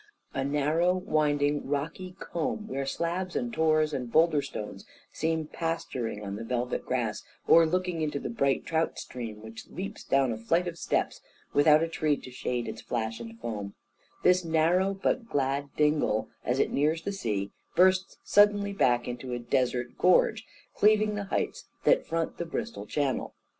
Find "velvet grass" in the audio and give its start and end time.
6.43-7.21